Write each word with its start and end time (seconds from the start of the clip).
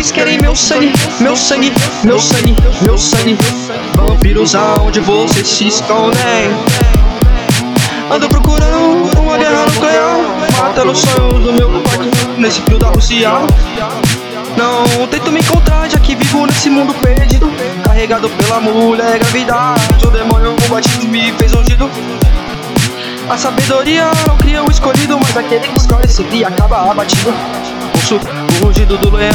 Eles 0.00 0.12
querem 0.12 0.38
meu 0.40 0.56
sangue, 0.56 0.90
meu 1.20 1.36
sangue, 1.36 1.70
meu 2.04 2.18
sangue, 2.18 2.56
meu 2.80 2.96
sangue. 2.96 3.36
Vampiros 3.94 4.54
aonde 4.54 4.98
vocês 4.98 5.46
se 5.46 5.68
escondem. 5.68 6.50
Ando 8.10 8.26
procurando 8.26 9.20
uma 9.20 9.36
guerra 9.36 9.66
nuclear. 9.66 10.16
Matando 10.58 10.92
os 10.92 11.00
sonhos 11.00 11.44
do 11.44 11.52
meu 11.52 11.68
quarto 11.82 12.30
nesse 12.38 12.62
frio 12.62 12.78
da 12.78 12.88
Rússia. 12.88 13.30
Não 14.56 15.06
tento 15.08 15.30
me 15.30 15.40
encontrar, 15.40 15.86
já 15.90 15.98
que 15.98 16.14
vivo 16.14 16.46
nesse 16.46 16.70
mundo 16.70 16.94
perdido. 16.94 17.52
Carregado 17.84 18.30
pela 18.30 18.58
mulher 18.58 19.18
gravidade. 19.18 20.06
O 20.06 20.10
demônio 20.10 20.56
batido 20.70 21.06
me 21.08 21.30
fez 21.32 21.52
ungido. 21.52 21.90
A 23.28 23.36
sabedoria 23.36 24.10
não 24.26 24.38
cria 24.38 24.64
o 24.64 24.70
escolhido, 24.70 25.18
mas 25.20 25.36
aquele 25.36 25.68
que 25.68 25.76
escolhe 25.76 26.08
sempre 26.08 26.42
acaba 26.42 26.90
abatido. 26.90 27.34
Ouço 28.00 28.14
o 28.14 28.64
rugido 28.64 28.96
do 28.96 29.14
leão. 29.14 29.30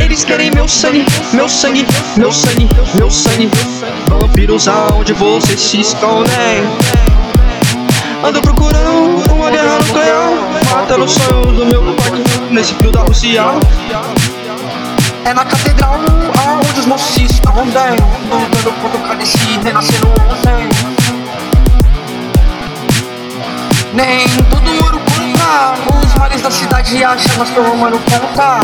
Eles 0.00 0.24
querem 0.24 0.50
meu 0.50 0.66
sangue, 0.66 1.04
meu 1.32 1.48
sangue, 1.48 1.86
meu 2.16 2.32
sangue, 2.32 2.68
meu 2.94 3.10
sangue. 3.10 3.48
Vampiros 4.08 4.66
aonde 4.66 5.12
vocês 5.12 5.60
se 5.60 5.80
escondem. 5.82 6.32
Ando 8.24 8.42
procurando 8.42 9.32
uma 9.32 9.50
guerra 9.50 9.78
nuclear. 9.78 10.30
Matando 10.74 11.04
os 11.04 11.12
sonhos 11.12 11.56
do 11.56 11.66
meu 11.66 11.94
quarto 11.94 12.22
nesse 12.50 12.74
frio 12.74 12.90
da 12.90 13.02
Rússia. 13.02 13.44
É 15.24 15.32
na 15.32 15.44
catedral 15.44 16.00
aonde 16.44 16.80
os 16.80 16.86
moços 16.86 17.14
se 17.14 17.24
escondem 17.24 17.92
Lutando 18.28 18.72
contra 18.82 18.98
o 18.98 19.02
cálice 19.02 19.38
renascendo 19.62 20.08
ontem 20.08 20.91
Nem 23.92 24.26
todo 24.50 24.84
ouro 24.84 25.00
conta 25.00 25.74
Os 26.04 26.14
males 26.14 26.42
da 26.42 26.50
cidade 26.50 27.04
acham, 27.04 27.32
mas 27.38 27.50
tomando 27.50 27.98
conta 27.98 28.60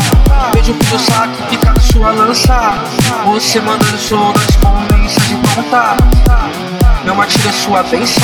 Vejo 0.53 0.73
que 0.73 0.95
o 0.95 0.99
saque 0.99 1.43
fica 1.49 1.73
com 1.73 1.79
sua 1.79 2.11
lança 2.11 2.73
Você 3.25 3.59
mandando 3.61 3.97
soldados 3.97 4.55
com 4.57 4.95
mensagem 4.95 5.37
pronta 5.53 5.95
martírio 7.19 7.49
é 7.49 7.51
sua 7.51 7.83
bênção 7.83 8.23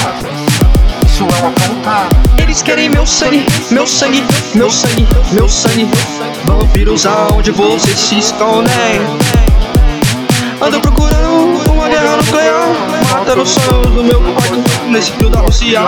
Isso 1.05 1.23
é 1.23 1.41
uma 1.41 1.51
ponta 1.51 2.07
Eles 2.41 2.61
querem 2.61 2.89
meu 2.89 3.05
sangue, 3.05 3.45
meu 3.69 3.85
sangue, 3.85 4.23
meu 4.53 4.69
sangue, 4.69 5.05
meu 5.33 5.49
sangue. 5.49 5.91
Vampiros 6.45 7.05
aonde 7.05 7.51
vocês 7.51 7.99
se 7.99 8.19
escondem. 8.19 8.71
Ando 10.61 10.79
procurando 10.79 11.71
uma 11.71 11.89
guerra 11.89 12.15
nuclear. 12.15 12.67
Matando 13.11 13.41
os 13.41 13.49
sonhos 13.49 13.91
do 13.91 14.03
meu 14.03 14.21
quarto 14.21 14.63
nesse 14.87 15.11
frio 15.11 15.29
da 15.29 15.39
Rússia. 15.39 15.81